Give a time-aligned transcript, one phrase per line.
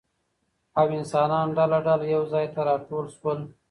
[0.79, 3.39] او انسانان ډله ډله يو ځاى ته راټول شول